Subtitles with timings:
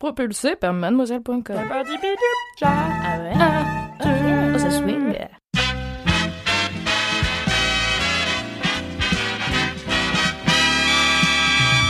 [0.00, 1.42] Propulsé par mademoiselle.com.
[2.62, 3.32] Ah ouais?
[4.54, 5.14] Oh, ça swing.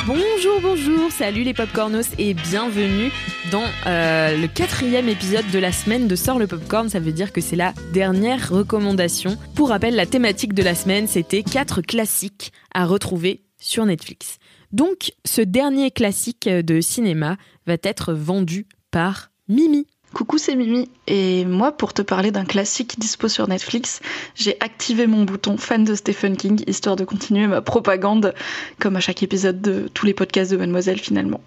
[0.08, 3.12] Bonjour, bonjour, salut les popcornos et bienvenue
[3.52, 6.88] dans euh, le quatrième épisode de la semaine de Sort le Popcorn.
[6.88, 9.36] Ça veut dire que c'est la dernière recommandation.
[9.54, 14.40] Pour rappel, la thématique de la semaine, c'était quatre classiques à retrouver sur Netflix.
[14.72, 19.86] Donc, ce dernier classique de cinéma va être vendu par Mimi.
[20.12, 20.90] Coucou, c'est Mimi.
[21.06, 24.00] Et moi, pour te parler d'un classique dispo sur Netflix,
[24.34, 28.34] j'ai activé mon bouton fan de Stephen King, histoire de continuer ma propagande,
[28.80, 31.40] comme à chaque épisode de tous les podcasts de Mademoiselle finalement.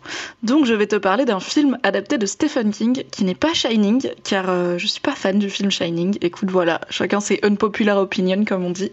[0.44, 4.10] Donc je vais te parler d'un film adapté de Stephen King, qui n'est pas Shining,
[4.24, 6.18] car euh, je suis pas fan du film Shining.
[6.22, 8.92] Écoute, voilà, chacun ses unpopular opinion, comme on dit.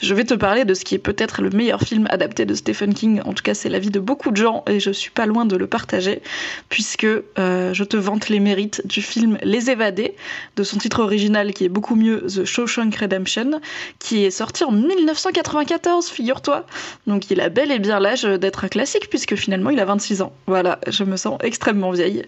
[0.00, 2.94] Je vais te parler de ce qui est peut-être le meilleur film adapté de Stephen
[2.94, 5.44] King, en tout cas c'est l'avis de beaucoup de gens, et je suis pas loin
[5.44, 6.22] de le partager,
[6.70, 10.14] puisque euh, je te vante les mérites du film Les Évadés,
[10.56, 13.60] de son titre original qui est beaucoup mieux The Shawshank Redemption,
[13.98, 16.66] qui est sorti en 1994, figure-toi.
[17.06, 20.22] Donc il a bel et bien l'âge d'être un classique puisque finalement il a 26
[20.22, 20.32] ans.
[20.46, 22.24] Voilà, je me sens extrêmement vieille.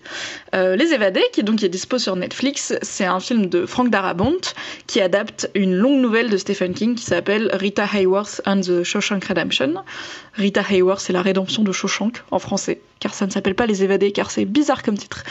[0.54, 4.40] Euh, Les Évadés, qui donc est dispo sur Netflix, c'est un film de Frank Darabont
[4.86, 9.24] qui adapte une longue nouvelle de Stephen King qui s'appelle Rita Hayworth and the Shawshank
[9.24, 9.74] Redemption.
[10.34, 13.82] Rita Hayworth, c'est la rédemption de Shawshank en français, car ça ne s'appelle pas Les
[13.82, 15.24] Évadés, car c'est bizarre comme titre.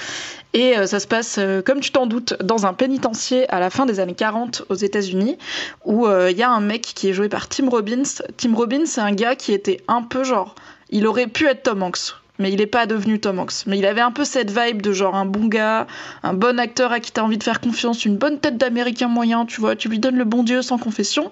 [0.54, 3.70] Et euh, ça se passe, euh, comme tu t'en doutes, dans un pénitencier à la
[3.70, 5.38] fin des années 40 aux États-Unis,
[5.86, 8.04] où il euh, y a un mec qui est joué par Tim Robbins.
[8.36, 10.54] Tim Robbins, c'est un gars qui était un peu genre.
[10.90, 13.66] Il aurait pu être Tom Hanks, mais il n'est pas devenu Tom Hanks.
[13.68, 15.88] Mais il avait un peu cette vibe de genre un bon gars,
[16.24, 19.46] un bon acteur à qui t'as envie de faire confiance, une bonne tête d'américain moyen,
[19.46, 21.32] tu vois, tu lui donnes le bon Dieu sans confession.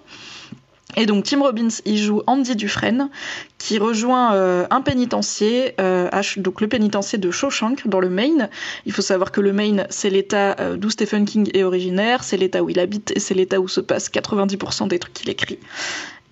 [1.00, 3.10] Et donc Tim Robbins, il joue Andy Dufresne,
[3.58, 8.50] qui rejoint euh, un pénitencier, euh, donc le pénitencier de Shawshank dans le Maine.
[8.86, 12.36] Il faut savoir que le Maine, c'est l'état euh, d'où Stephen King est originaire, c'est
[12.36, 15.58] l'état où il habite et c'est l'état où se passe 90% des trucs qu'il écrit.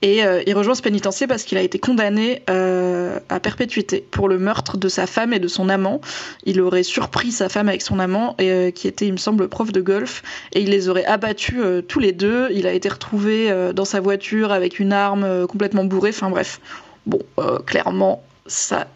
[0.01, 4.29] Et euh, il rejoint ce pénitencier parce qu'il a été condamné euh, à perpétuité pour
[4.29, 6.01] le meurtre de sa femme et de son amant.
[6.45, 9.47] Il aurait surpris sa femme avec son amant, et, euh, qui était, il me semble,
[9.47, 10.21] prof de golf,
[10.53, 12.49] et il les aurait abattus tous les deux.
[12.51, 16.09] Il a été retrouvé dans sa voiture avec une arme complètement bourrée.
[16.09, 16.59] Enfin bref,
[17.05, 17.19] bon,
[17.65, 18.87] clairement, ça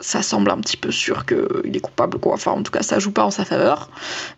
[0.00, 2.32] ça semble un petit peu sûr qu'il est coupable, quoi.
[2.32, 3.90] Enfin, en tout cas, ça joue pas en sa faveur.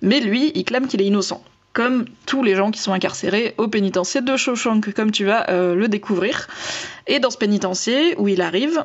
[0.02, 1.42] Mais lui, il clame qu'il est innocent.
[1.72, 5.74] Comme tous les gens qui sont incarcérés au pénitencier de Shawshank, comme tu vas euh,
[5.74, 6.48] le découvrir.
[7.06, 8.84] Et dans ce pénitencier, où il arrive,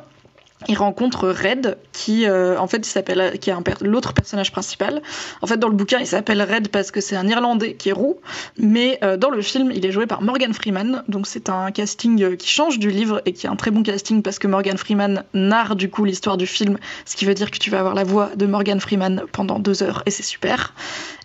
[0.66, 5.02] il rencontre Red, qui euh, en fait s'appelle, qui est l'autre personnage principal.
[5.40, 7.92] En fait, dans le bouquin, il s'appelle Red parce que c'est un Irlandais qui est
[7.92, 8.18] roux,
[8.58, 11.04] mais euh, dans le film, il est joué par Morgan Freeman.
[11.06, 13.84] Donc c'est un casting euh, qui change du livre et qui est un très bon
[13.84, 17.52] casting parce que Morgan Freeman narre du coup l'histoire du film, ce qui veut dire
[17.52, 20.74] que tu vas avoir la voix de Morgan Freeman pendant deux heures et c'est super.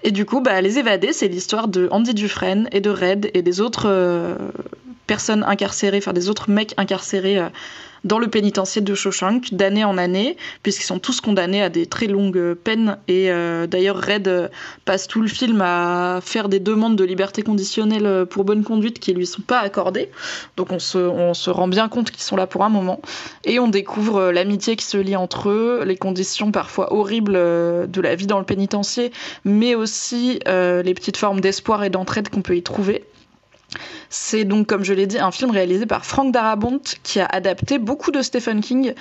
[0.03, 3.41] Et du coup, bah, Les Évadés, c'est l'histoire de Andy Dufresne et de Red et
[3.41, 4.37] des autres
[5.07, 7.41] personnes incarcérées, enfin des autres mecs incarcérés.
[8.03, 12.07] Dans le pénitencier de Shawshank d'année en année, puisqu'ils sont tous condamnés à des très
[12.07, 12.97] longues peines.
[13.07, 14.47] Et euh, d'ailleurs, Red euh,
[14.85, 18.99] passe tout le film à faire des demandes de liberté conditionnelle euh, pour bonne conduite
[18.99, 20.09] qui lui sont pas accordées.
[20.57, 23.01] Donc on se, on se rend bien compte qu'ils sont là pour un moment.
[23.45, 28.15] Et on découvre l'amitié qui se lie entre eux, les conditions parfois horribles de la
[28.15, 29.11] vie dans le pénitencier,
[29.45, 33.03] mais aussi les petites formes d'espoir et d'entraide qu'on peut y trouver.
[34.09, 37.79] C'est donc, comme je l'ai dit, un film réalisé par Frank Darabont qui a adapté
[37.79, 38.93] beaucoup de Stephen King.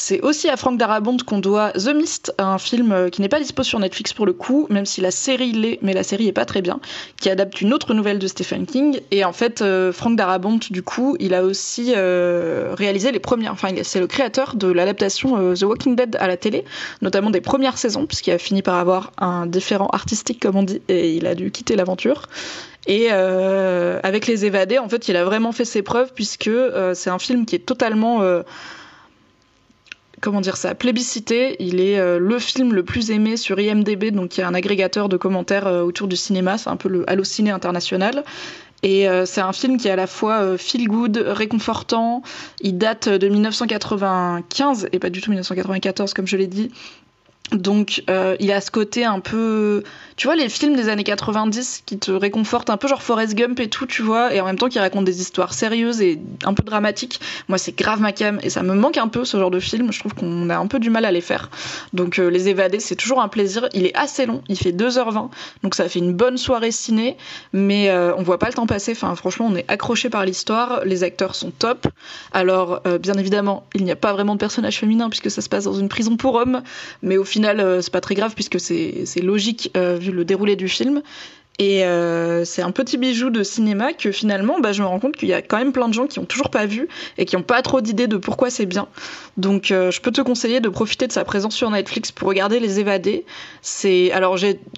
[0.00, 3.40] C'est aussi à Frank Darabont qu'on doit The Mist, un film euh, qui n'est pas
[3.40, 6.32] dispo sur Netflix pour le coup, même si la série l'est, mais la série est
[6.32, 6.78] pas très bien,
[7.20, 9.00] qui adapte une autre nouvelle de Stephen King.
[9.10, 13.50] Et en fait, euh, Frank Darabont, du coup, il a aussi euh, réalisé les premières,
[13.50, 16.64] enfin, c'est le créateur de l'adaptation The Walking Dead à la télé,
[17.02, 20.80] notamment des premières saisons, puisqu'il a fini par avoir un différent artistique, comme on dit,
[20.86, 22.22] et il a dû quitter l'aventure.
[22.86, 26.50] Et avec Les Évadés, en fait, il a vraiment fait ses preuves puisque
[26.94, 28.22] c'est un film qui est totalement,
[30.20, 31.56] comment dire ça, plébiscité.
[31.60, 34.54] Il est euh, le film le plus aimé sur IMDb, donc il y a un
[34.54, 36.58] agrégateur de commentaires euh, autour du cinéma.
[36.58, 38.24] C'est un peu le Allociné international.
[38.82, 42.22] Et euh, c'est un film qui est à la fois feel good, réconfortant.
[42.60, 46.70] Il date de 1995 et pas du tout 1994 comme je l'ai dit.
[47.52, 49.82] Donc euh, il a ce côté un peu,
[50.16, 53.58] tu vois, les films des années 90 qui te réconfortent un peu genre Forrest Gump
[53.60, 56.52] et tout, tu vois, et en même temps qui racontent des histoires sérieuses et un
[56.52, 57.20] peu dramatiques.
[57.48, 59.92] Moi c'est grave ma cam et ça me manque un peu ce genre de film.
[59.92, 61.50] Je trouve qu'on a un peu du mal à les faire.
[61.94, 63.68] Donc euh, les évader c'est toujours un plaisir.
[63.72, 65.30] Il est assez long, il fait 2h20,
[65.62, 67.16] donc ça fait une bonne soirée ciné,
[67.54, 68.92] mais euh, on voit pas le temps passer.
[68.92, 71.86] Enfin franchement on est accroché par l'histoire, les acteurs sont top.
[72.32, 75.64] Alors bien évidemment il n'y a pas vraiment de personnage féminin puisque ça se passe
[75.64, 76.62] dans une prison pour hommes,
[77.02, 80.24] mais au final final, euh, c'est pas très grave puisque c'est logique euh, vu le
[80.24, 81.02] déroulé du film.
[81.60, 85.16] Et euh, c'est un petit bijou de cinéma que finalement, bah, je me rends compte
[85.16, 87.36] qu'il y a quand même plein de gens qui ont toujours pas vu et qui
[87.36, 88.86] ont pas trop d'idées de pourquoi c'est bien.
[89.36, 92.78] Donc, je peux te conseiller de profiter de sa présence sur Netflix pour regarder Les
[92.78, 93.24] Évadés.
[93.60, 94.12] C'est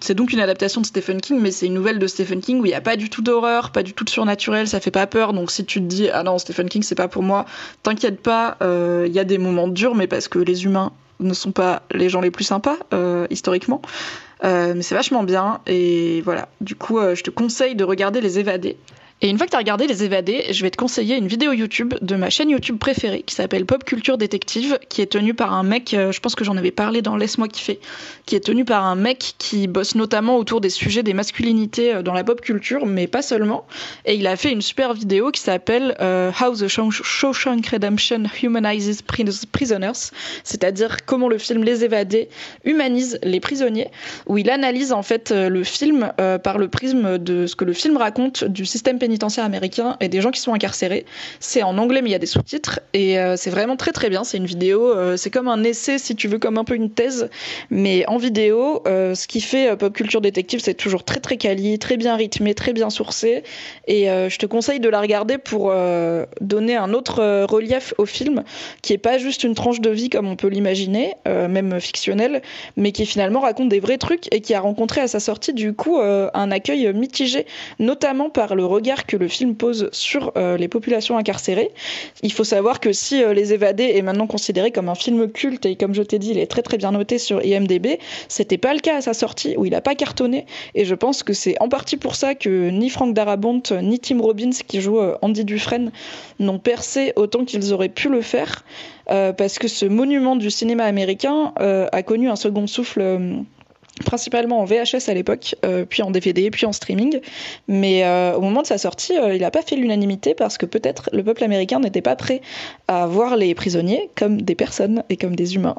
[0.00, 2.64] c'est donc une adaptation de Stephen King, mais c'est une nouvelle de Stephen King où
[2.64, 5.06] il n'y a pas du tout d'horreur, pas du tout de surnaturel, ça fait pas
[5.06, 5.34] peur.
[5.34, 7.44] Donc si tu te dis ah non Stephen King c'est pas pour moi,
[7.82, 11.52] t'inquiète pas, il y a des moments durs, mais parce que les humains ne sont
[11.52, 13.82] pas les gens les plus sympas euh, historiquement.
[14.42, 16.48] Euh, mais c'est vachement bien et voilà.
[16.60, 18.76] Du coup, euh, je te conseille de regarder Les Évadés.
[19.22, 21.52] Et une fois que tu as regardé Les Évadés, je vais te conseiller une vidéo
[21.52, 25.52] YouTube de ma chaîne YouTube préférée qui s'appelle Pop Culture Détective, qui est tenue par
[25.52, 27.80] un mec, euh, je pense que j'en avais parlé dans Laisse-moi kiffer,
[28.24, 32.02] qui est tenu par un mec qui bosse notamment autour des sujets des masculinités euh,
[32.02, 33.66] dans la pop culture, mais pas seulement.
[34.06, 39.02] Et il a fait une super vidéo qui s'appelle euh, How the Shawshank Redemption Humanizes
[39.02, 40.12] Prisoners,
[40.44, 42.30] c'est-à-dire comment le film Les Évadés
[42.64, 43.88] humanise les prisonniers,
[44.26, 46.10] où il analyse en fait le film
[46.42, 50.08] par le prisme de ce que le film raconte du système pénitentiaire pénitentiaire américain et
[50.08, 51.04] des gens qui sont incarcérés.
[51.40, 54.08] C'est en anglais, mais il y a des sous-titres et euh, c'est vraiment très très
[54.08, 54.22] bien.
[54.22, 56.90] C'est une vidéo, euh, c'est comme un essai, si tu veux, comme un peu une
[56.90, 57.28] thèse,
[57.70, 58.84] mais en vidéo.
[58.86, 62.54] Euh, ce qui fait Pop Culture Détective, c'est toujours très très quali, très bien rythmé,
[62.54, 63.42] très bien sourcé.
[63.88, 65.72] Et je te conseille de la regarder pour
[66.40, 68.44] donner un autre relief au film,
[68.82, 72.42] qui est pas juste une tranche de vie comme on peut l'imaginer, même fictionnelle,
[72.76, 75.72] mais qui finalement raconte des vrais trucs et qui a rencontré à sa sortie du
[75.72, 77.46] coup un accueil mitigé,
[77.78, 81.70] notamment par le regard que le film pose sur euh, les populations incarcérées.
[82.22, 85.66] Il faut savoir que si euh, Les Évadés est maintenant considéré comme un film culte
[85.66, 87.98] et comme je t'ai dit, il est très très bien noté sur IMDb,
[88.28, 91.22] c'était pas le cas à sa sortie où il a pas cartonné et je pense
[91.22, 94.98] que c'est en partie pour ça que ni Frank Darabont ni Tim Robbins qui joue
[94.98, 95.92] euh, Andy Dufresne
[96.38, 98.64] n'ont percé autant qu'ils auraient pu le faire
[99.06, 103.02] parce que ce monument du cinéma américain a connu un second souffle
[104.04, 107.20] principalement en VHS à l'époque, euh, puis en DVD, puis en streaming.
[107.68, 110.66] Mais euh, au moment de sa sortie, euh, il n'a pas fait l'unanimité parce que
[110.66, 112.40] peut-être le peuple américain n'était pas prêt
[112.88, 115.76] à voir les prisonniers comme des personnes et comme des humains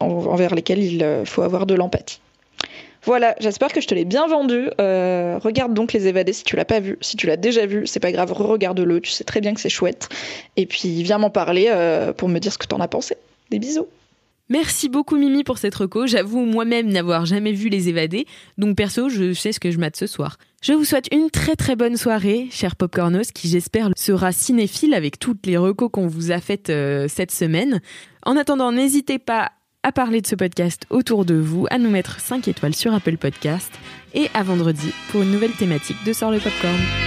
[0.00, 2.20] envers lesquels il faut avoir de l'empathie.
[3.02, 4.68] Voilà, j'espère que je te l'ai bien vendu.
[4.78, 6.98] regarde donc Les Évadés si tu l'as pas vu.
[7.00, 9.00] Si tu l'as déjà vu, c'est pas grave, re-regarde-le.
[9.00, 10.08] Tu sais très bien que c'est chouette.
[10.56, 11.70] Et puis viens m'en parler
[12.16, 13.16] pour me dire ce que t'en as pensé.
[13.50, 13.88] Des bisous.
[14.50, 16.06] Merci beaucoup Mimi pour cette reco.
[16.06, 18.26] J'avoue moi-même n'avoir jamais vu Les Évadés,
[18.58, 20.36] donc perso, je sais ce que je mate ce soir.
[20.62, 25.18] Je vous souhaite une très très bonne soirée, cher Popcornos, qui j'espère sera cinéphile avec
[25.18, 27.80] toutes les recos qu'on vous a faites euh, cette semaine.
[28.24, 29.52] En attendant, n'hésitez pas
[29.82, 33.16] à parler de ce podcast autour de vous, à nous mettre 5 étoiles sur Apple
[33.16, 33.72] Podcast
[34.14, 37.03] et à vendredi pour une nouvelle thématique de Sort le Popcorn.